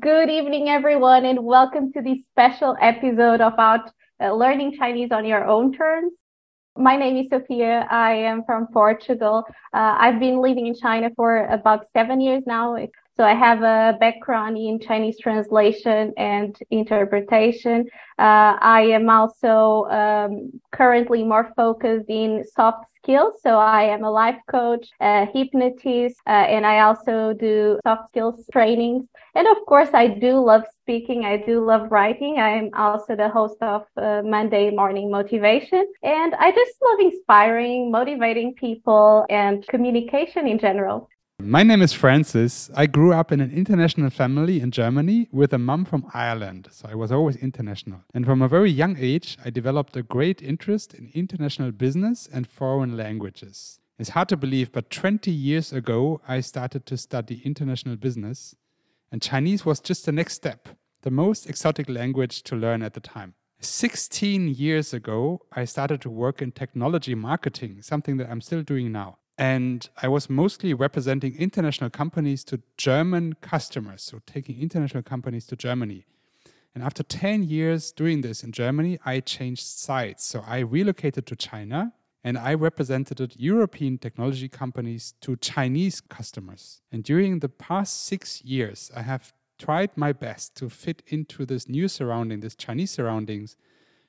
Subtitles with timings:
[0.00, 5.44] Good evening, everyone, and welcome to this special episode about uh, learning Chinese on your
[5.44, 6.14] own terms.
[6.74, 7.86] My name is Sophia.
[7.90, 9.44] I am from Portugal.
[9.74, 12.76] Uh, I've been living in China for about seven years now.
[13.20, 17.84] So I have a background in Chinese translation and interpretation.
[18.18, 23.34] Uh, I am also um, currently more focused in soft skills.
[23.42, 28.48] So I am a life coach, a hypnotist, uh, and I also do soft skills
[28.54, 29.04] trainings.
[29.34, 31.26] And of course, I do love speaking.
[31.26, 32.38] I do love writing.
[32.38, 35.86] I am also the host of uh, Monday Morning Motivation.
[36.02, 41.10] And I just love inspiring, motivating people and communication in general.
[41.42, 42.70] My name is Francis.
[42.74, 46.88] I grew up in an international family in Germany with a mum from Ireland, so
[46.88, 48.00] I was always international.
[48.12, 52.46] And from a very young age, I developed a great interest in international business and
[52.46, 53.80] foreign languages.
[53.98, 58.54] It's hard to believe, but 20 years ago, I started to study international business,
[59.10, 60.68] and Chinese was just the next step,
[61.02, 63.34] the most exotic language to learn at the time.
[63.60, 68.92] 16 years ago, I started to work in technology marketing, something that I'm still doing
[68.92, 69.18] now.
[69.40, 75.56] And I was mostly representing international companies to German customers, so taking international companies to
[75.56, 76.04] Germany.
[76.74, 80.26] And after 10 years doing this in Germany, I changed sites.
[80.26, 86.82] So I relocated to China and I represented European technology companies to Chinese customers.
[86.92, 91.66] And during the past six years, I have tried my best to fit into this
[91.66, 93.56] new surrounding, this Chinese surroundings,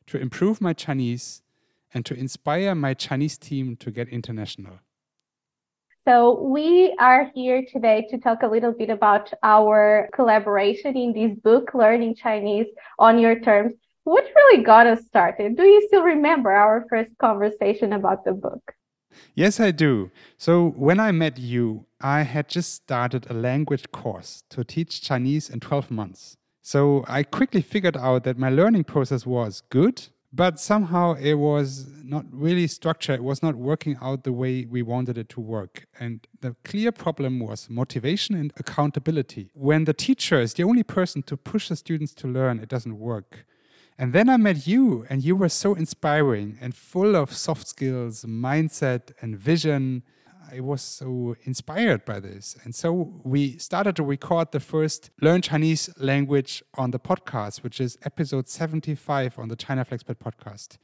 [0.08, 1.42] to improve my Chinese
[1.94, 4.80] and to inspire my Chinese team to get international.
[6.08, 11.38] So we are here today to talk a little bit about our collaboration in this
[11.42, 12.66] book, Learning Chinese
[12.98, 13.74] on Your Terms.
[14.04, 15.56] What really got us started?
[15.56, 18.74] Do you still remember our first conversation about the book?
[19.36, 20.10] Yes, I do.
[20.40, 25.52] So when I met you, I had just started a language course to teach Chinese
[25.52, 26.36] in 12 months.
[26.64, 31.88] So I quickly figured out that my learning process was good but somehow it was
[32.04, 33.16] not really structured.
[33.16, 35.88] It was not working out the way we wanted it to work.
[36.00, 39.52] And the clear problem was motivation and accountability.
[39.54, 42.98] When the teacher is the only person to push the students to learn it doesn't
[42.98, 43.46] work.
[43.98, 48.26] And then i met you and you were so inspiring and full of soft skills
[48.26, 50.04] mindset and vision
[50.54, 52.58] I was so inspired by this.
[52.66, 57.80] And so we started to record the first Learn Chinese language on the podcast, which
[57.80, 60.78] is episode 75 on the China Flexpat podcast.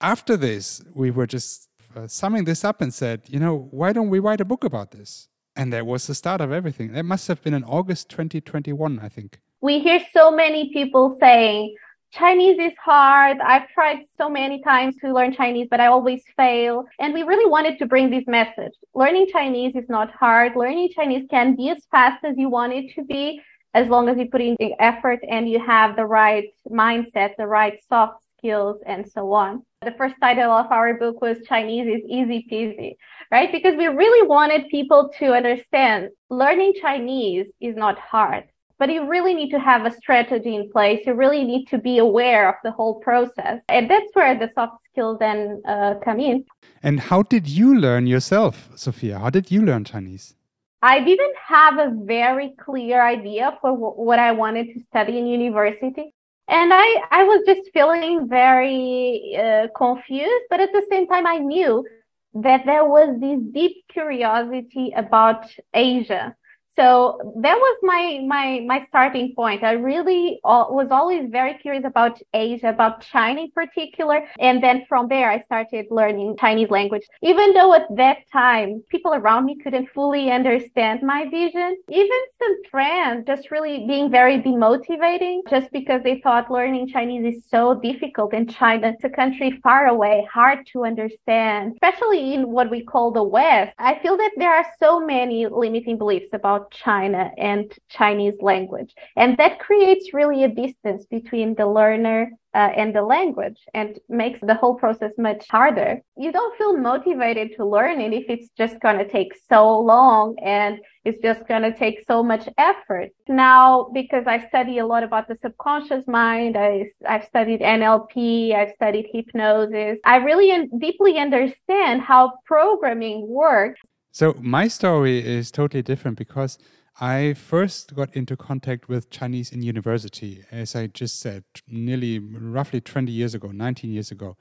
[0.00, 4.10] After this, we were just uh, summing this up and said, you know, why don't
[4.10, 5.28] we write a book about this?
[5.56, 6.92] And that was the start of everything.
[6.92, 9.40] That must have been in August 2021, I think.
[9.62, 11.74] We hear so many people saying,
[12.14, 13.38] Chinese is hard.
[13.40, 16.84] I've tried so many times to learn Chinese, but I always fail.
[17.00, 18.72] And we really wanted to bring this message.
[18.94, 20.54] Learning Chinese is not hard.
[20.54, 23.40] Learning Chinese can be as fast as you want it to be,
[23.74, 27.48] as long as you put in the effort and you have the right mindset, the
[27.48, 29.64] right soft skills, and so on.
[29.82, 32.94] The first title of our book was Chinese is easy peasy,
[33.32, 33.50] right?
[33.50, 38.44] Because we really wanted people to understand learning Chinese is not hard
[38.78, 41.00] but you really need to have a strategy in place.
[41.06, 43.60] You really need to be aware of the whole process.
[43.68, 46.44] And that's where the soft skills then uh, come in.
[46.82, 49.18] And how did you learn yourself, Sophia?
[49.18, 50.34] How did you learn Chinese?
[50.82, 56.12] I didn't have a very clear idea for what I wanted to study in university.
[56.48, 61.38] And I, I was just feeling very uh, confused, but at the same time, I
[61.38, 61.86] knew
[62.34, 66.34] that there was this deep curiosity about Asia
[66.76, 69.62] so that was my my my starting point.
[69.62, 74.26] I really uh, was always very curious about asia about china in particular.
[74.40, 77.06] And then from there i started learning chinese language.
[77.22, 82.56] Even though at that time people around me couldn't fully understand my vision even some
[82.70, 88.34] friends just really being very demotivating just because they thought learning chinese is so difficult
[88.34, 88.88] in china.
[88.88, 93.72] It's a country far away hard to understand especially in what we call the west.
[93.78, 98.94] I feel that there are so many limiting beliefs about China and Chinese language.
[99.16, 104.38] And that creates really a distance between the learner uh, and the language and makes
[104.40, 106.00] the whole process much harder.
[106.16, 110.36] You don't feel motivated to learn it if it's just going to take so long
[110.38, 113.10] and it's just going to take so much effort.
[113.28, 118.72] Now, because I study a lot about the subconscious mind, I, I've studied NLP, I've
[118.76, 119.98] studied hypnosis.
[120.04, 123.80] I really deeply understand how programming works
[124.14, 126.56] so my story is totally different because
[127.00, 132.80] I first got into contact with Chinese in university, as I just said, nearly roughly
[132.80, 134.36] 20 years ago, 19 years ago.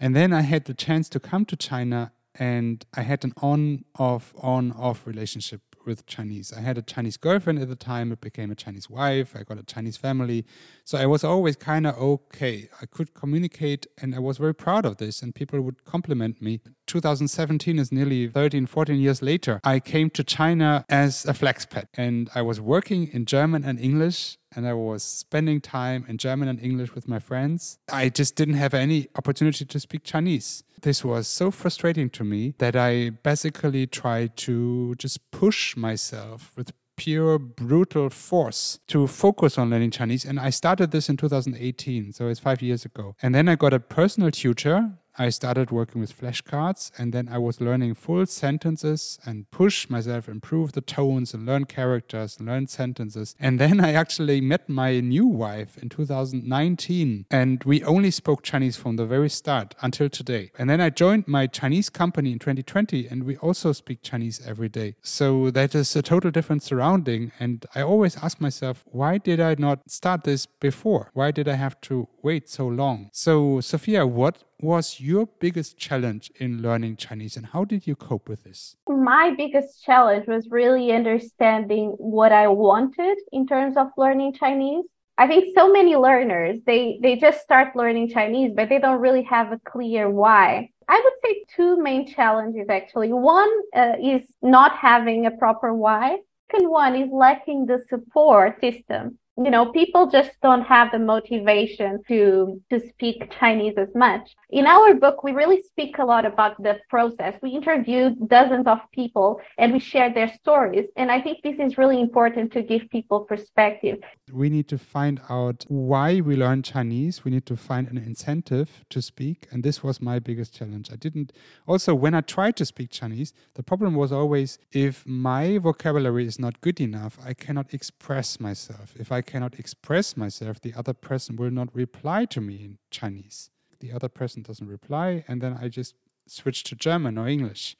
[0.00, 3.84] And then I had the chance to come to China and I had an on
[3.96, 6.52] off, on off relationship with Chinese.
[6.52, 9.58] I had a Chinese girlfriend at the time, it became a Chinese wife, I got
[9.58, 10.44] a Chinese family.
[10.84, 12.68] So I was always kind of okay.
[12.80, 16.60] I could communicate and I was very proud of this, and people would compliment me.
[16.92, 19.60] 2017 is nearly 13, 14 years later.
[19.64, 24.36] I came to China as a flexpat and I was working in German and English
[24.54, 27.78] and I was spending time in German and English with my friends.
[27.90, 30.64] I just didn't have any opportunity to speak Chinese.
[30.82, 36.72] This was so frustrating to me that I basically tried to just push myself with
[36.98, 40.26] pure brutal force to focus on learning Chinese.
[40.26, 43.16] And I started this in 2018, so it's five years ago.
[43.22, 47.38] And then I got a personal tutor I started working with flashcards and then I
[47.38, 52.66] was learning full sentences and push myself, improve the tones and learn characters, and learn
[52.66, 53.34] sentences.
[53.38, 58.76] And then I actually met my new wife in 2019 and we only spoke Chinese
[58.76, 60.50] from the very start until today.
[60.58, 64.68] And then I joined my Chinese company in 2020 and we also speak Chinese every
[64.68, 64.94] day.
[65.02, 67.32] So that is a total different surrounding.
[67.38, 71.10] And I always ask myself, why did I not start this before?
[71.12, 73.10] Why did I have to wait so long?
[73.12, 78.28] So, Sophia, what was your biggest challenge in learning Chinese and how did you cope
[78.28, 78.76] with this?
[78.88, 84.84] My biggest challenge was really understanding what I wanted in terms of learning Chinese.
[85.18, 89.24] I think so many learners, they, they just start learning Chinese, but they don't really
[89.24, 90.70] have a clear why.
[90.88, 93.12] I would say two main challenges actually.
[93.12, 96.18] One uh, is not having a proper why.
[96.50, 102.00] Second one is lacking the support system you know people just don't have the motivation
[102.06, 104.34] to to speak chinese as much.
[104.50, 107.34] In our book we really speak a lot about the process.
[107.42, 110.86] We interviewed dozens of people and we shared their stories.
[110.96, 113.98] And i think this is really important to give people perspective.
[114.30, 117.24] We need to find out why we learn chinese.
[117.24, 119.48] We need to find an incentive to speak.
[119.50, 120.90] And this was my biggest challenge.
[120.92, 121.32] I didn't
[121.66, 126.38] also when i tried to speak chinese the problem was always if my vocabulary is
[126.38, 128.94] not good enough i cannot express myself.
[128.98, 133.50] If i cannot express myself, the other person will not reply to me in Chinese.
[133.80, 135.94] The other person doesn't reply, and then I just
[136.26, 137.76] switch to German or English.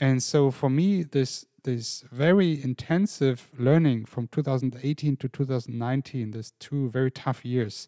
[0.00, 6.90] And so for me, this this very intensive learning from 2018 to 2019, these two
[6.90, 7.86] very tough years,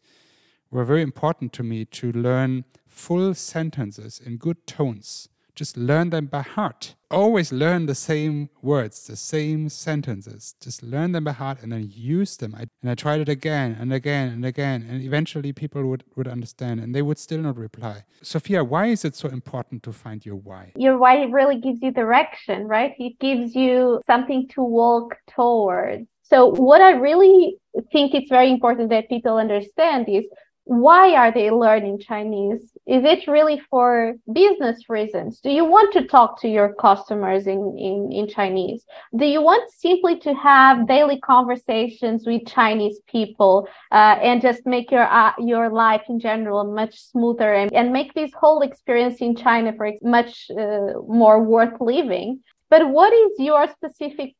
[0.71, 6.27] were very important to me to learn full sentences in good tones just learn them
[6.27, 6.95] by heart.
[7.11, 10.55] Always learn the same words, the same sentences.
[10.61, 12.55] Just learn them by heart and then use them.
[12.56, 14.87] I, and I tried it again and again and again.
[14.89, 18.05] And eventually people would, would understand and they would still not reply.
[18.21, 20.73] Sophia, why is it so important to find your why?
[20.77, 22.95] Your why really gives you direction, right?
[22.99, 26.09] It gives you something to walk towards.
[26.23, 27.59] So what I really
[27.93, 30.25] think it's very important that people understand is
[30.64, 32.62] why are they learning Chinese?
[32.87, 35.40] Is it really for business reasons?
[35.40, 38.84] Do you want to talk to your customers in, in, in Chinese?
[39.16, 44.90] Do you want simply to have daily conversations with Chinese people uh, and just make
[44.90, 49.37] your uh, your life in general much smoother and, and make this whole experience in
[49.37, 52.40] China for much uh, more worth living?
[52.70, 54.34] But what is your specific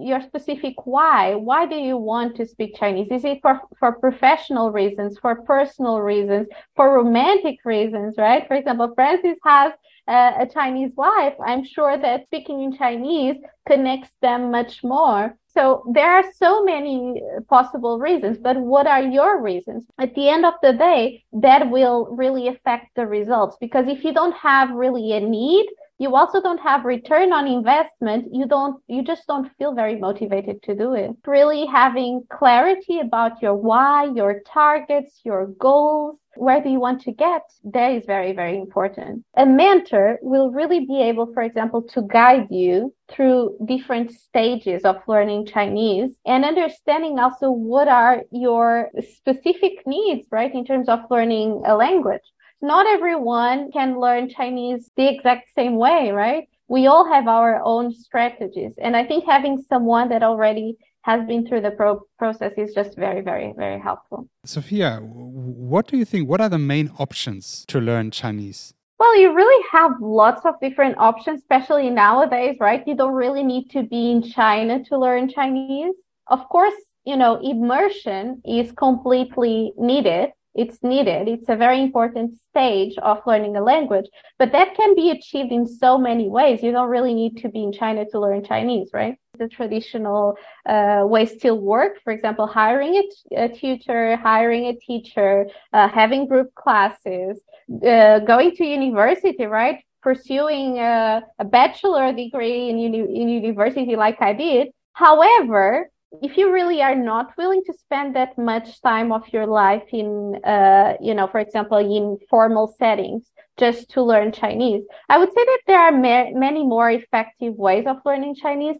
[0.00, 1.34] your specific why.
[1.34, 3.08] Why do you want to speak chinese?
[3.10, 8.46] Is it for for professional reasons for personal reasons for romantic reasons right?
[8.46, 9.72] For example francis has
[10.06, 11.34] a, a chinese wife.
[11.44, 15.36] I'm sure that speaking in chinese connects them much more.
[15.46, 19.84] So there are so many possible reasons, but what are your reasons?
[19.98, 24.12] At the end of the day, that will really affect the results because if you
[24.12, 25.66] don't have really a need,
[25.98, 28.28] you also don't have return on investment.
[28.32, 31.10] You don't you just don't feel very motivated to do it.
[31.26, 37.10] Really having clarity about your why your targets your goals where do you want to
[37.10, 39.24] get that is very very important.
[39.36, 44.96] A mentor will really be able for example to guide you through different stages of
[45.08, 51.62] learning chinese and understanding also what are your specific needs right in terms of learning
[51.66, 52.20] a language
[52.60, 56.48] not everyone can learn Chinese the exact same way, right?
[56.68, 58.72] We all have our own strategies.
[58.78, 62.96] And I think having someone that already has been through the pro- process is just
[62.96, 64.28] very, very, very helpful.
[64.44, 66.28] Sophia, what do you think?
[66.28, 68.74] What are the main options to learn Chinese?
[68.98, 72.82] Well, you really have lots of different options, especially nowadays, right?
[72.86, 75.94] You don't really need to be in China to learn Chinese.
[76.26, 76.74] Of course,
[77.04, 81.28] you know, immersion is completely needed it's needed.
[81.28, 84.06] It's a very important stage of learning a language,
[84.38, 86.62] but that can be achieved in so many ways.
[86.62, 89.14] You don't really need to be in China to learn Chinese, right?
[89.38, 90.36] The traditional
[90.66, 91.92] uh, ways still work.
[92.02, 97.40] For example, hiring a, a tutor, hiring a teacher, uh, having group classes,
[97.86, 99.78] uh, going to university, right?
[100.00, 104.68] pursuing a, a bachelor degree in, uni- in university like I did.
[104.92, 109.84] However, if you really are not willing to spend that much time of your life
[109.92, 115.32] in, uh, you know, for example, in formal settings, just to learn Chinese, I would
[115.32, 118.76] say that there are ma- many more effective ways of learning Chinese,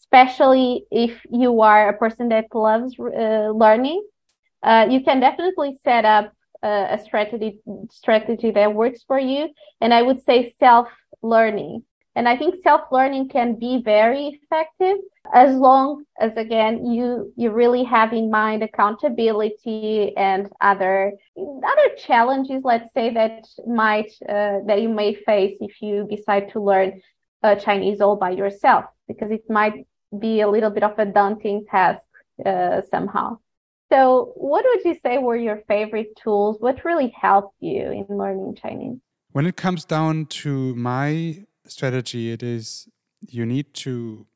[0.00, 4.02] especially if you are a person that loves uh, learning.
[4.62, 7.58] Uh, you can definitely set up a strategy
[7.90, 9.48] strategy that works for you,
[9.80, 10.88] and I would say self
[11.20, 11.82] learning.
[12.14, 14.98] And I think self learning can be very effective
[15.32, 22.60] as long as again you you really have in mind accountability and other other challenges
[22.64, 27.00] let's say that might uh, that you may face if you decide to learn
[27.44, 29.86] uh, chinese all by yourself because it might
[30.18, 32.02] be a little bit of a daunting task
[32.44, 33.38] uh, somehow.
[33.90, 36.56] So what would you say were your favorite tools?
[36.60, 38.98] What really helped you in learning chinese?
[39.32, 42.88] When it comes down to my strategy it is
[43.20, 44.26] you need to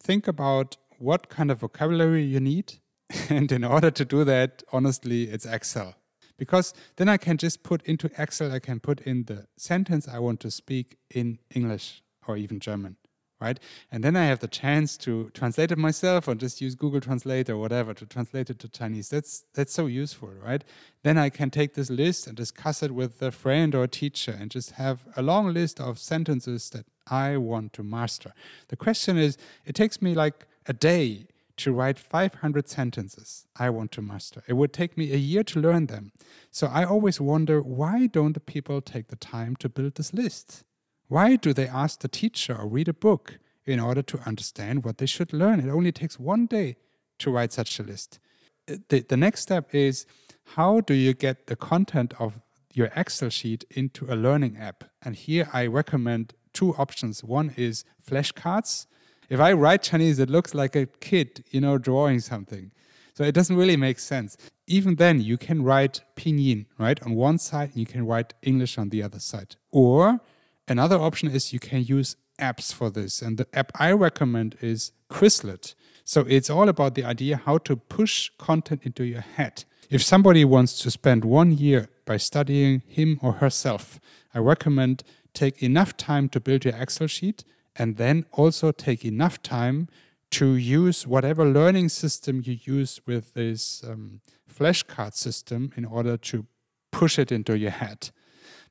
[0.00, 2.74] think about what kind of vocabulary you need.
[3.30, 5.94] And in order to do that, honestly, it's Excel.
[6.38, 10.18] Because then I can just put into Excel, I can put in the sentence I
[10.18, 12.96] want to speak in English or even German,
[13.40, 13.58] right?
[13.92, 17.50] And then I have the chance to translate it myself or just use Google Translate
[17.50, 19.08] or whatever to translate it to Chinese.
[19.08, 20.64] That's that's so useful, right?
[21.02, 24.36] Then I can take this list and discuss it with a friend or a teacher
[24.38, 28.32] and just have a long list of sentences that I want to master.
[28.68, 31.26] The question is, it takes me like a day
[31.58, 34.42] to write 500 sentences I want to master.
[34.46, 36.12] It would take me a year to learn them.
[36.50, 40.64] So I always wonder why don't the people take the time to build this list?
[41.08, 44.98] Why do they ask the teacher or read a book in order to understand what
[44.98, 45.60] they should learn?
[45.60, 46.76] It only takes one day
[47.18, 48.18] to write such a list.
[48.66, 50.06] The, the next step is
[50.54, 52.40] how do you get the content of
[52.72, 54.84] your Excel sheet into a learning app?
[55.02, 57.22] And here I recommend two options.
[57.22, 58.86] One is flashcards.
[59.28, 62.72] If I write Chinese, it looks like a kid, you know, drawing something.
[63.14, 64.36] So it doesn't really make sense.
[64.66, 68.76] Even then, you can write pinyin, right, on one side, and you can write English
[68.76, 69.56] on the other side.
[69.70, 70.20] Or
[70.68, 73.22] another option is you can use apps for this.
[73.22, 75.74] And the app I recommend is Quizlet.
[76.04, 79.64] So it's all about the idea how to push content into your head.
[79.90, 84.00] If somebody wants to spend one year by studying him or herself,
[84.34, 87.44] I recommend take enough time to build your Excel sheet
[87.76, 89.88] and then also take enough time
[90.30, 94.20] to use whatever learning system you use with this um,
[94.52, 96.46] flashcard system in order to
[96.90, 98.10] push it into your head.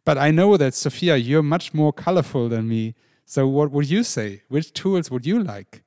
[0.05, 2.93] But I know that, Sophia, you're much more colorful than me.
[3.25, 4.43] So, what would you say?
[4.49, 5.81] Which tools would you like?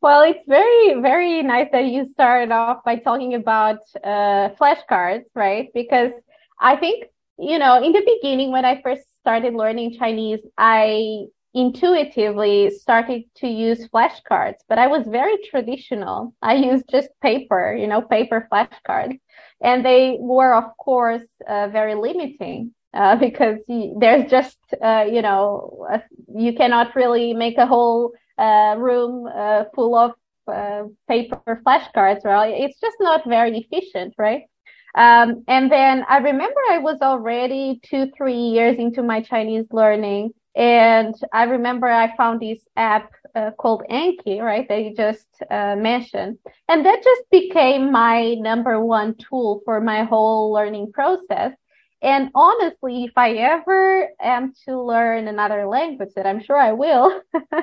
[0.00, 5.68] Well, it's very, very nice that you started off by talking about uh, flashcards, right?
[5.74, 6.12] Because
[6.58, 7.04] I think,
[7.38, 13.46] you know, in the beginning, when I first started learning Chinese, I intuitively started to
[13.46, 16.34] use flashcards, but I was very traditional.
[16.40, 19.20] I used just paper, you know, paper flashcards.
[19.60, 25.86] And they were, of course, uh, very limiting uh, because there's just, uh, you know,
[26.34, 30.12] you cannot really make a whole uh, room uh, full of
[30.48, 32.54] uh, paper flashcards, right?
[32.54, 34.42] It's just not very efficient, right?
[34.94, 40.32] Um, and then I remember I was already two, three years into my Chinese learning.
[40.54, 44.68] And I remember I found this app uh, called Anki, right?
[44.68, 46.38] That you just uh, mentioned.
[46.68, 51.52] And that just became my number one tool for my whole learning process.
[52.02, 57.20] And honestly, if I ever am to learn another language, that I'm sure I will,
[57.34, 57.62] uh,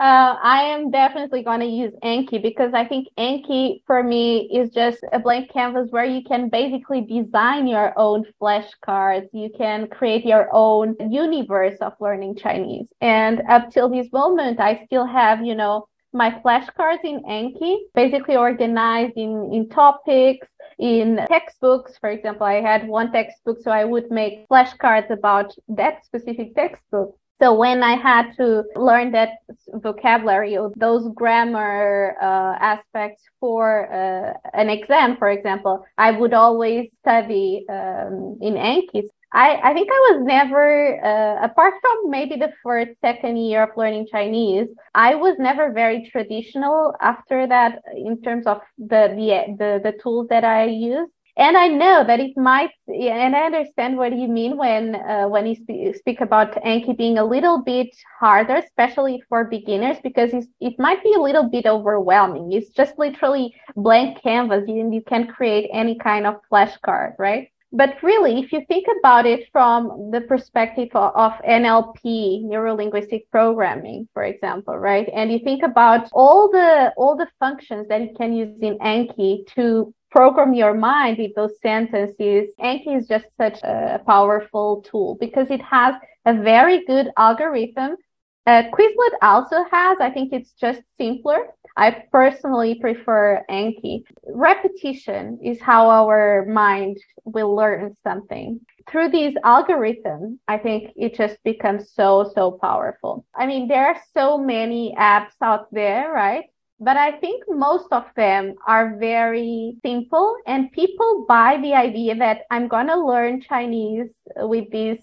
[0.00, 5.04] I am definitely going to use Anki because I think Anki for me is just
[5.12, 9.28] a blank canvas where you can basically design your own flashcards.
[9.34, 12.86] You can create your own universe of learning Chinese.
[13.02, 18.36] And up till this moment, I still have, you know, my flashcards in Anki, basically
[18.36, 21.96] organized in, in topics, in textbooks.
[21.98, 27.16] For example, I had one textbook, so I would make flashcards about that specific textbook.
[27.38, 29.30] So when I had to learn that
[29.74, 36.88] vocabulary or those grammar uh, aspects for uh, an exam, for example, I would always
[37.02, 39.02] study um, in Anki.
[39.32, 43.76] I, I think I was never, uh, apart from maybe the first, second year of
[43.76, 49.90] learning Chinese, I was never very traditional after that in terms of the, the, the,
[49.90, 51.08] the tools that I use.
[51.38, 55.46] And I know that it might, and I understand what you mean when uh, when
[55.46, 60.74] you sp- speak about Anki being a little bit harder, especially for beginners, because it
[60.78, 62.52] might be a little bit overwhelming.
[62.52, 67.48] It's just literally blank canvas, and you can create any kind of flashcard, right?
[67.76, 74.08] But really, if you think about it from the perspective of, NLP, neuro linguistic programming,
[74.14, 75.06] for example, right?
[75.12, 79.46] And you think about all the all the functions that you can use in Anki
[79.56, 82.48] to program your mind with those sentences.
[82.58, 87.96] Anki is just such a powerful tool because it has a very good algorithm.
[88.46, 91.48] Uh, Quizlet also has, I think it's just simpler.
[91.76, 94.02] I personally prefer Anki.
[94.26, 98.60] Repetition is how our mind will learn something.
[98.88, 103.26] Through these algorithms, I think it just becomes so, so powerful.
[103.34, 106.44] I mean, there are so many apps out there, right?
[106.78, 112.42] But I think most of them are very simple and people buy the idea that
[112.50, 114.98] I'm going to learn Chinese with this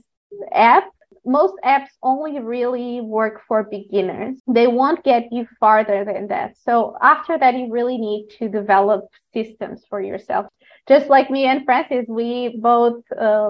[0.54, 0.90] app.
[1.26, 4.38] Most apps only really work for beginners.
[4.48, 6.56] They won't get you farther than that.
[6.64, 10.48] So after that, you really need to develop systems for yourself.
[10.88, 13.50] Just like me and Francis, we both uh,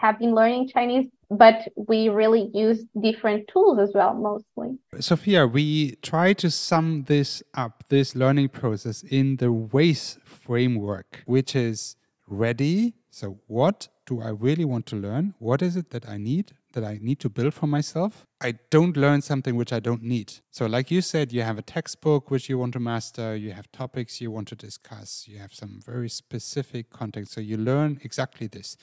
[0.00, 5.96] have been learning Chinese but we really use different tools as well mostly sophia we
[6.02, 11.96] try to sum this up this learning process in the ways framework which is
[12.28, 16.52] ready so what do i really want to learn what is it that i need
[16.76, 20.28] that i need to build for myself i don't learn something which i don't need
[20.50, 23.70] so like you said you have a textbook which you want to master you have
[23.72, 28.46] topics you want to discuss you have some very specific content so you learn exactly
[28.46, 28.76] this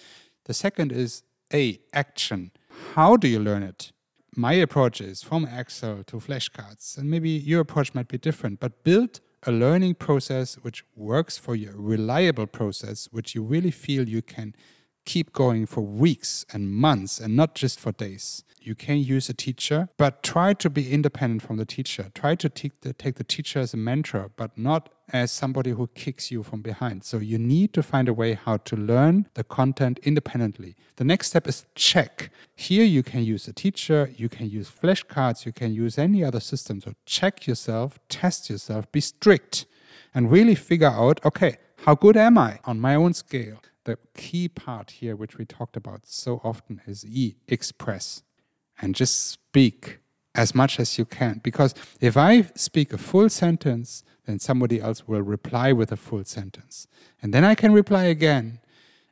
[0.46, 1.24] the second is
[1.54, 2.52] a, action.
[2.96, 3.92] How do you learn it?
[4.36, 8.84] My approach is from Excel to flashcards, and maybe your approach might be different, but
[8.84, 14.10] build a learning process which works for you, a reliable process which you really feel
[14.10, 14.56] you can
[15.06, 18.44] keep going for weeks and months and not just for days.
[18.60, 22.12] You can use a teacher, but try to be independent from the teacher.
[22.16, 25.88] Try to take the, take the teacher as a mentor, but not as somebody who
[25.88, 27.04] kicks you from behind.
[27.04, 30.78] So you need to find a way how to learn the content independently.
[30.96, 32.32] The next step is check.
[32.56, 36.40] Here you can use a teacher, you can use flashcards, you can use any other
[36.40, 36.80] system.
[36.80, 39.66] So check yourself, test yourself, be strict,
[40.14, 43.60] and really figure out okay, how good am I on my own scale?
[43.86, 48.24] The key part here, which we talked about so often, is E, express.
[48.82, 50.00] And just speak
[50.36, 51.42] as much as you can.
[51.44, 56.24] Because if I speak a full sentence, then somebody else will reply with a full
[56.24, 56.88] sentence.
[57.22, 58.60] And then I can reply again.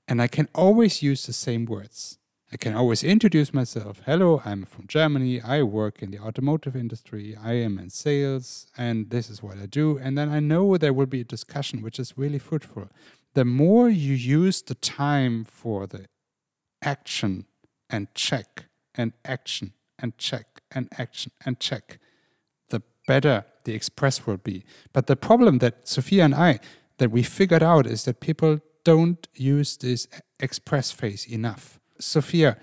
[0.08, 2.18] And I can always use the same words.
[2.54, 4.02] I can always introduce myself.
[4.06, 5.40] Hello, I'm from Germany.
[5.42, 7.38] I work in the automotive industry.
[7.42, 9.98] I am in sales, and this is what I do.
[9.98, 12.90] And then I know there will be a discussion, which is really fruitful.
[13.34, 16.06] The more you use the time for the
[16.82, 17.46] action
[17.90, 18.66] and check
[18.96, 22.00] and action and check and action and check,
[22.70, 24.64] the better the express will be.
[24.92, 26.60] But the problem that Sophia and I
[26.98, 30.08] that we figured out is that people don't use this
[30.40, 31.80] express phase enough.
[32.00, 32.58] Sophia,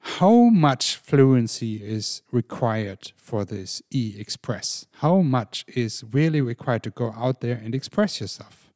[0.00, 4.86] how much fluency is required for this e express?
[4.94, 8.69] How much is really required to go out there and express yourself?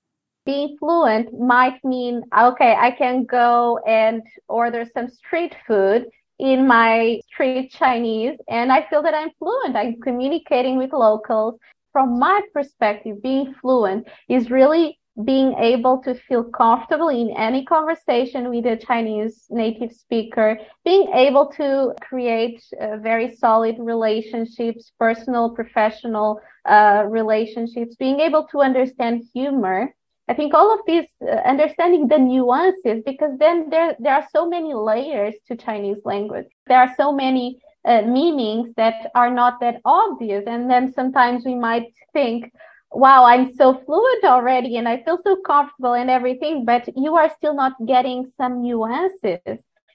[0.44, 6.07] Being fluent might mean okay, I can go and order some street food
[6.38, 9.76] in my street Chinese and I feel that I'm fluent.
[9.76, 11.59] I'm communicating with locals.
[11.92, 18.50] From my perspective, being fluent is really being able to feel comfortable in any conversation
[18.50, 26.40] with a Chinese native speaker, being able to create uh, very solid relationships, personal, professional
[26.66, 29.94] uh, relationships, being able to understand humor
[30.28, 34.48] I think all of these uh, understanding the nuances because then there there are so
[34.48, 36.46] many layers to Chinese language.
[36.66, 41.54] There are so many uh, meanings that are not that obvious, and then sometimes we
[41.54, 42.50] might think,
[42.90, 47.28] "Wow, I'm so fluent already, and I feel so comfortable and everything," but you are
[47.28, 49.40] still not getting some nuances.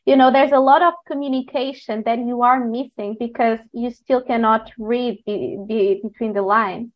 [0.06, 4.72] You know, there's a lot of communication that you are missing because you still cannot
[4.78, 6.89] read the, the between the lines.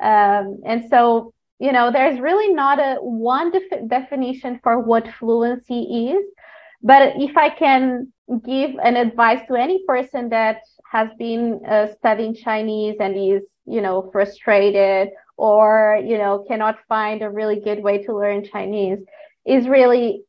[0.00, 6.10] Um, and so you know, there's really not a one def- definition for what fluency
[6.12, 6.24] is.
[6.82, 8.12] But if I can
[8.44, 10.58] give an advice to any person that
[10.92, 17.22] has been uh, studying Chinese and is, you know, frustrated or, you know, cannot find
[17.22, 18.98] a really good way to learn Chinese
[19.46, 20.22] is really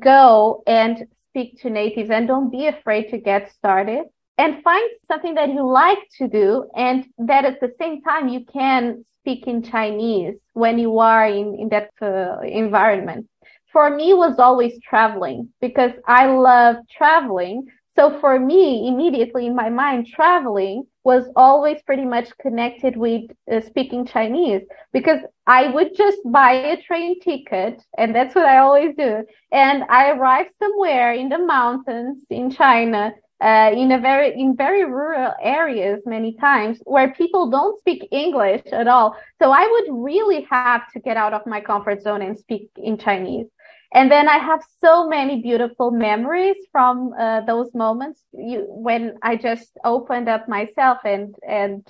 [0.00, 4.04] go and speak to natives and don't be afraid to get started
[4.40, 8.44] and find something that you like to do and that at the same time you
[8.52, 13.26] can speak in Chinese when you are in, in that uh, environment.
[13.72, 17.66] For me was always traveling because I love traveling.
[17.96, 23.22] So for me, immediately in my mind, traveling was always pretty much connected with
[23.52, 28.58] uh, speaking Chinese because I would just buy a train ticket, and that's what I
[28.58, 29.24] always do.
[29.52, 34.84] And I arrive somewhere in the mountains in China, uh, in a very in very
[34.84, 39.16] rural areas many times where people don't speak English at all.
[39.40, 42.98] So I would really have to get out of my comfort zone and speak in
[42.98, 43.46] Chinese.
[43.92, 49.36] And then I have so many beautiful memories from uh, those moments you, when I
[49.36, 51.86] just opened up myself and and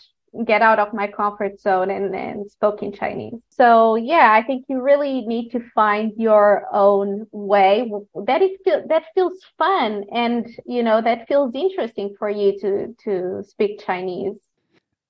[0.47, 3.41] get out of my comfort zone and, and spoke in Chinese.
[3.51, 9.05] So yeah, I think you really need to find your own way that feel, that
[9.15, 14.37] feels fun and you know that feels interesting for you to to speak Chinese.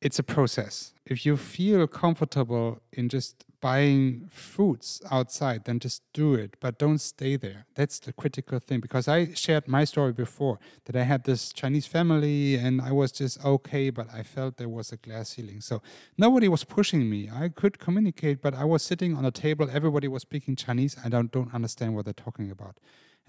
[0.00, 0.94] It's a process.
[1.04, 6.98] If you feel comfortable in just buying foods outside, then just do it, but don't
[6.98, 7.66] stay there.
[7.74, 11.86] That's the critical thing because I shared my story before that I had this Chinese
[11.86, 15.60] family and I was just okay, but I felt there was a glass ceiling.
[15.60, 15.82] So
[16.16, 17.30] nobody was pushing me.
[17.32, 20.96] I could communicate, but I was sitting on a table, everybody was speaking Chinese.
[21.04, 22.76] I don't, don't understand what they're talking about.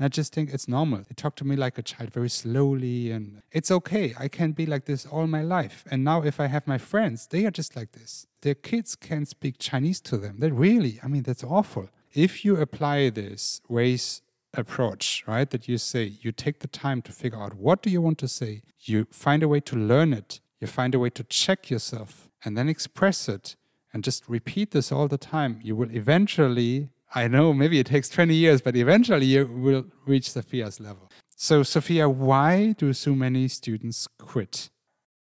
[0.02, 1.02] And I just think it's normal.
[1.02, 4.16] They talk to me like a child very slowly, and it's okay.
[4.18, 5.84] I can be like this all my life.
[5.92, 8.26] And now, if I have my friends, they are just like this.
[8.42, 10.38] Their kids can speak Chinese to them.
[10.40, 11.90] They really, I mean, that's awful.
[12.14, 14.24] If you apply this ways
[14.56, 18.02] approach, right, that you say, you take the time to figure out what do you
[18.02, 21.24] want to say, you find a way to learn it, you find a way to
[21.26, 23.56] check yourself, and then express it,
[23.94, 28.08] and just repeat this all the time, you will eventually I know maybe it takes
[28.10, 31.10] 20 years, but eventually you will reach Sophia's level.
[31.36, 34.70] So, Sophia, why do so many students quit?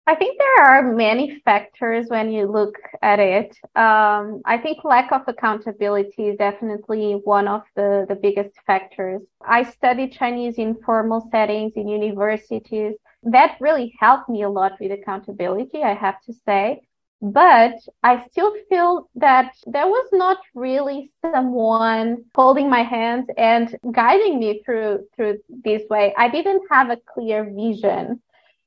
[0.06, 3.58] I think there are many factors when you look at it.
[3.76, 9.22] Um, I think lack of accountability is definitely one of the, the biggest factors.
[9.46, 12.96] I studied Chinese in formal settings in universities.
[13.24, 16.82] That really helped me a lot with accountability, I have to say
[17.24, 24.40] but I still feel that there was not really someone holding my hand and guiding
[24.40, 26.14] me through through this way.
[26.18, 28.22] I didn't have a clear vision.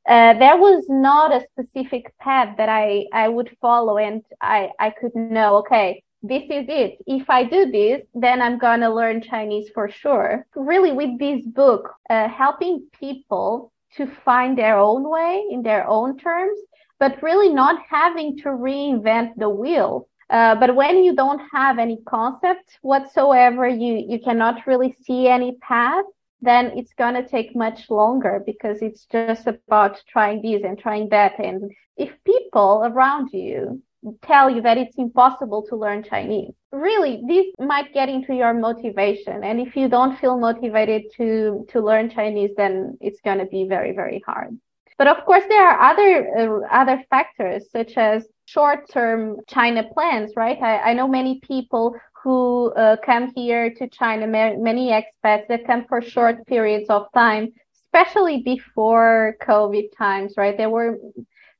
[0.08, 4.90] Uh, there was not a specific path that I, I would follow and I, I
[4.90, 6.98] could know, okay, this is it.
[7.06, 10.46] If I do this, then I'm going to learn Chinese for sure.
[10.54, 16.16] Really, with this book, uh, helping people to find their own way in their own
[16.16, 16.58] terms
[16.98, 20.08] but really not having to reinvent the wheel.
[20.28, 25.56] Uh, but when you don't have any concept whatsoever, you, you cannot really see any
[25.60, 26.04] path,
[26.42, 31.08] then it's going to take much longer because it's just about trying this and trying
[31.10, 31.38] that.
[31.38, 33.82] And if people around you
[34.22, 39.44] tell you that it's impossible to learn Chinese, really, this might get into your motivation.
[39.44, 43.66] And if you don't feel motivated to, to learn Chinese, then it's going to be
[43.68, 44.58] very, very hard.
[44.98, 50.58] But of course, there are other uh, other factors such as short-term China plans, right?
[50.60, 55.84] I, I know many people who uh, come here to China, many expats that come
[55.88, 57.52] for short periods of time,
[57.84, 60.56] especially before COVID times, right?
[60.56, 60.98] There were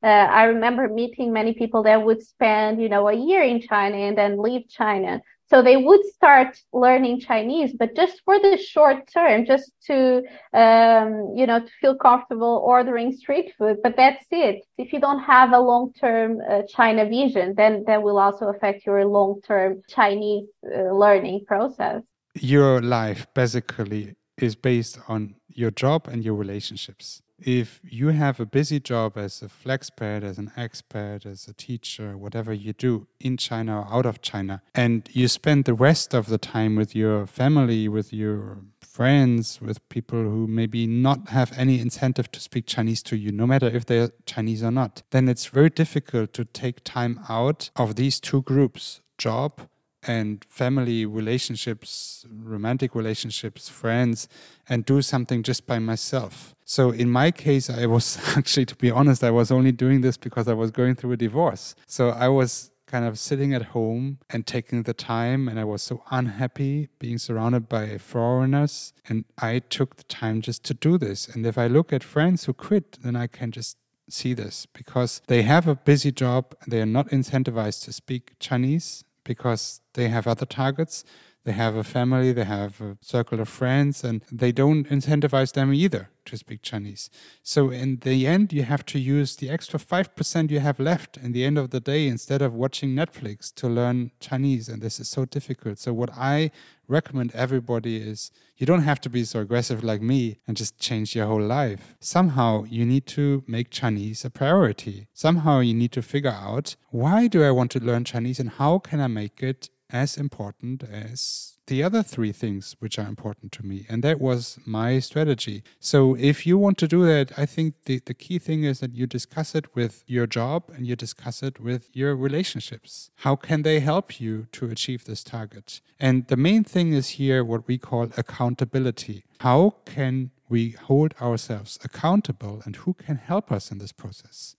[0.03, 3.97] uh, I remember meeting many people that would spend, you know, a year in China
[3.97, 5.21] and then leave China.
[5.49, 11.33] So they would start learning Chinese, but just for the short term, just to, um,
[11.35, 13.77] you know, to feel comfortable ordering street food.
[13.81, 14.65] But that's it.
[14.77, 19.05] If you don't have a long-term uh, China vision, then that will also affect your
[19.05, 22.01] long-term Chinese uh, learning process.
[22.35, 28.45] Your life basically is based on your job and your relationships if you have a
[28.45, 33.37] busy job as a flexpat, as an expat, as a teacher, whatever you do in
[33.37, 37.27] China or out of China, and you spend the rest of the time with your
[37.27, 43.03] family, with your friends, with people who maybe not have any incentive to speak Chinese
[43.03, 46.83] to you, no matter if they're Chinese or not, then it's very difficult to take
[46.83, 49.61] time out of these two groups job
[50.03, 54.27] and family relationships, romantic relationships, friends,
[54.69, 56.55] and do something just by myself.
[56.65, 60.17] So in my case, I was actually, to be honest, I was only doing this
[60.17, 61.75] because I was going through a divorce.
[61.85, 65.81] So I was kind of sitting at home and taking the time and I was
[65.83, 71.27] so unhappy being surrounded by foreigners and I took the time just to do this
[71.27, 73.77] and if I look at friends who quit then I can just
[74.09, 79.03] see this because they have a busy job they are not incentivized to speak Chinese
[79.27, 81.03] because they have other targets.
[81.47, 85.73] They have a family, they have a circle of friends, and they don't incentivize them
[85.73, 87.09] either to speak Chinese.
[87.41, 91.31] So in the end, you have to use the extra 5% you have left in
[91.31, 94.67] the end of the day instead of watching Netflix to learn Chinese.
[94.67, 95.79] And this is so difficult.
[95.79, 96.51] So what I
[96.89, 101.15] recommend everybody is you don't have to be so aggressive like me and just change
[101.15, 101.95] your whole life.
[102.01, 105.07] Somehow you need to make Chinese a priority.
[105.13, 108.79] Somehow you need to figure out why do I want to learn Chinese and how
[108.79, 113.65] can I make it as important as the other three things which are important to
[113.65, 113.85] me.
[113.89, 115.63] And that was my strategy.
[115.79, 118.95] So if you want to do that, I think the, the key thing is that
[118.95, 123.09] you discuss it with your job and you discuss it with your relationships.
[123.17, 125.81] How can they help you to achieve this target?
[125.99, 129.25] And the main thing is here what we call accountability.
[129.41, 134.55] How can we hold ourselves accountable and who can help us in this process?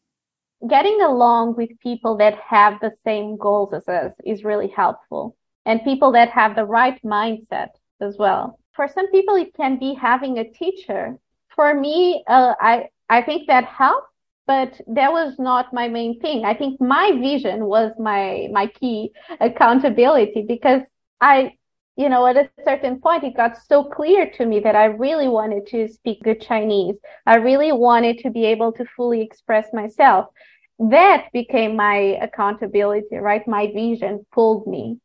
[0.67, 5.85] Getting along with people that have the same goals as us is really helpful and
[5.85, 7.69] people that have the right mindset
[8.01, 8.59] as well.
[8.73, 11.19] For some people, it can be having a teacher.
[11.55, 14.09] For me, uh, I, I think that helped,
[14.47, 16.45] but that was not my main thing.
[16.45, 20.83] I think my vision was my, my key accountability because
[21.21, 21.53] I,
[21.99, 25.27] you know, at a certain point, it got so clear to me that I really
[25.27, 26.95] wanted to speak good Chinese.
[27.27, 30.27] I really wanted to be able to fully express myself.
[30.79, 33.43] That became my accountability, right?
[33.49, 35.01] My vision pulled me.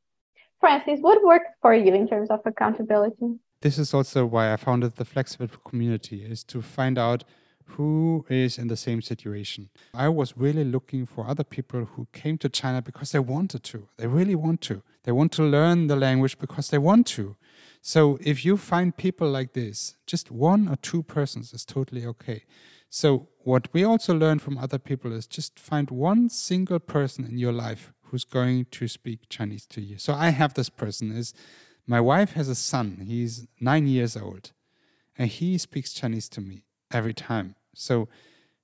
[0.60, 3.40] Francis, what worked for you in terms of accountability?
[3.62, 7.24] This is also why I founded the Flexible Community, is to find out
[7.66, 9.70] who is in the same situation.
[9.94, 13.88] I was really looking for other people who came to China because they wanted to.
[13.98, 14.84] They really want to.
[15.04, 17.36] They want to learn the language because they want to.
[17.82, 22.44] So if you find people like this, just one or two persons is totally okay.
[22.90, 27.38] So what we also learn from other people is just find one single person in
[27.38, 29.98] your life who's going to speak Chinese to you.
[29.98, 31.34] So I have this person is
[31.88, 33.04] my wife has a son.
[33.06, 34.52] He's 9 years old
[35.18, 36.64] and he speaks Chinese to me
[36.94, 37.56] every time.
[37.74, 38.08] So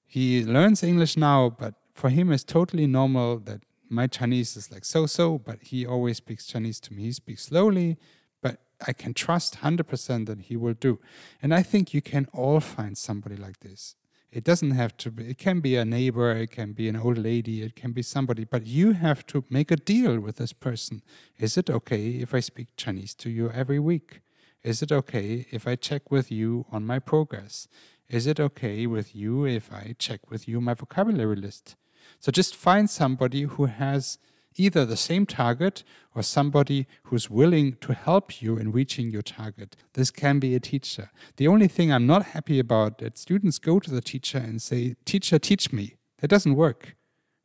[0.05, 4.85] he learns English now, but for him it's totally normal that my Chinese is like
[4.85, 7.03] so so, but he always speaks Chinese to me.
[7.03, 7.97] He speaks slowly,
[8.41, 10.99] but I can trust 100% that he will do.
[11.41, 13.95] And I think you can all find somebody like this.
[14.31, 17.17] It doesn't have to be, it can be a neighbor, it can be an old
[17.17, 21.01] lady, it can be somebody, but you have to make a deal with this person.
[21.39, 24.21] Is it okay if I speak Chinese to you every week?
[24.63, 27.67] Is it okay if I check with you on my progress?
[28.09, 31.75] Is it okay with you if I check with you my vocabulary list?
[32.19, 34.17] So just find somebody who has
[34.55, 35.83] either the same target
[36.15, 39.75] or somebody who's willing to help you in reaching your target.
[39.93, 41.11] This can be a teacher.
[41.37, 44.95] The only thing I'm not happy about that students go to the teacher and say,
[45.05, 46.95] "Teacher, teach me." That doesn't work.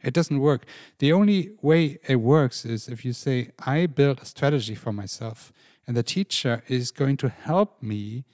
[0.02, 0.66] It doesn't work.
[0.98, 5.52] The only way it works is if you say, I build a strategy for myself,
[5.86, 8.24] and the teacher is going to help me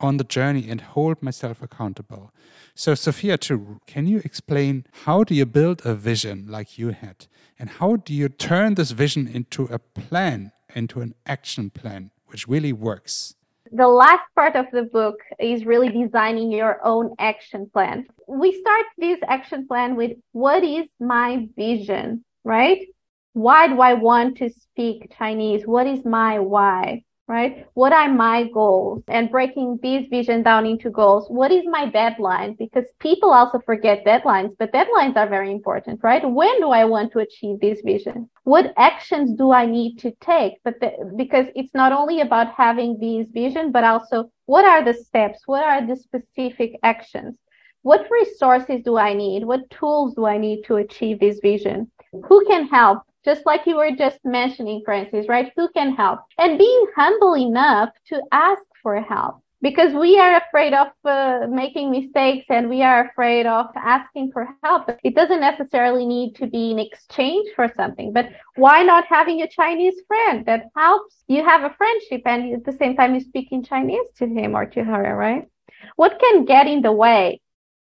[0.00, 2.32] on the journey and hold myself accountable.
[2.74, 7.26] So, Sophia, too, can you explain how do you build a vision like you had?
[7.58, 12.46] And how do you turn this vision into a plan, into an action plan, which
[12.46, 13.34] really works?
[13.72, 18.06] The last part of the book is really designing your own action plan.
[18.28, 22.86] We start this action plan with what is my vision, right?
[23.32, 25.66] Why do I want to speak Chinese?
[25.66, 27.02] What is my why?
[27.28, 27.66] Right?
[27.74, 29.02] What are my goals?
[29.08, 31.28] And breaking these vision down into goals.
[31.28, 32.54] What is my deadline?
[32.58, 36.28] Because people also forget deadlines, but deadlines are very important, right?
[36.28, 38.28] When do I want to achieve this vision?
[38.44, 40.54] What actions do I need to take?
[40.64, 44.94] But the, because it's not only about having these vision, but also what are the
[44.94, 45.40] steps?
[45.46, 47.36] What are the specific actions?
[47.82, 49.44] What resources do I need?
[49.44, 51.90] What tools do I need to achieve this vision?
[52.12, 53.02] Who can help?
[53.26, 55.52] Just like you were just mentioning, Francis, right?
[55.56, 56.20] Who can help?
[56.38, 61.90] And being humble enough to ask for help because we are afraid of uh, making
[61.90, 64.88] mistakes and we are afraid of asking for help.
[65.02, 69.48] It doesn't necessarily need to be in exchange for something, but why not having a
[69.48, 73.48] Chinese friend that helps you have a friendship and at the same time you speak
[73.50, 75.48] in Chinese to him or to her, right?
[75.96, 77.40] What can get in the way?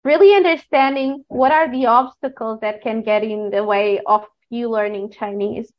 [0.04, 5.12] Really understanding what are the obstacles that can get in the way of you learning
[5.12, 5.72] Chinese?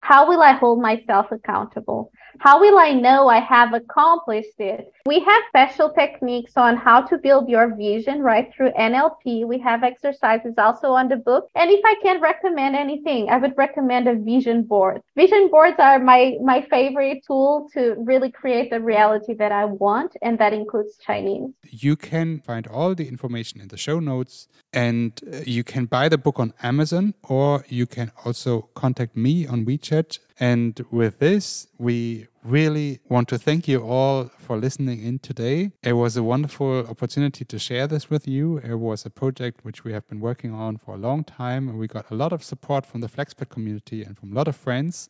[0.00, 2.10] How will I hold myself accountable?
[2.38, 4.92] How will I know I have accomplished it?
[5.06, 9.46] We have special techniques on how to build your vision right through NLP.
[9.46, 11.48] We have exercises also on the book.
[11.54, 15.02] And if I can recommend anything, I would recommend a vision board.
[15.16, 20.16] Vision boards are my, my favorite tool to really create the reality that I want.
[20.22, 21.50] And that includes Chinese.
[21.70, 26.08] You can find all the information in the show notes and uh, you can buy
[26.08, 31.68] the book on Amazon or you can also contact me on WeChat and with this,
[31.78, 35.72] we really want to thank you all for listening in today.
[35.82, 38.58] It was a wonderful opportunity to share this with you.
[38.58, 41.78] It was a project which we have been working on for a long time, and
[41.78, 44.56] we got a lot of support from the Flexpat community and from a lot of
[44.56, 45.08] friends.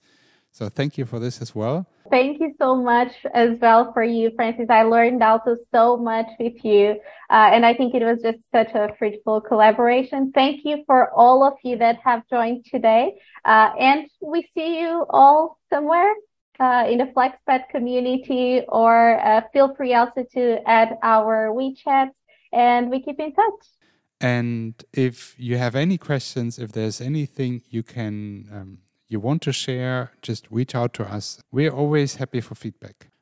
[0.51, 1.87] So thank you for this as well.
[2.11, 4.67] Thank you so much as well for you, Francis.
[4.69, 7.01] I learned also so much with you.
[7.31, 10.31] Uh, and I think it was just such a fruitful collaboration.
[10.35, 13.15] Thank you for all of you that have joined today.
[13.47, 16.13] Uh, and we see you all somewhere
[16.63, 22.11] uh, in the Flexpat community or uh, feel free also to add our WeChat
[22.53, 23.63] and we keep in touch.
[24.21, 29.53] And if you have any questions, if there's anything you can um, you want to
[29.53, 31.43] share, just reach out to us.
[31.51, 33.09] We're always happy for feedback.